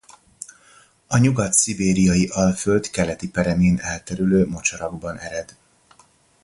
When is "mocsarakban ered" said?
4.47-5.55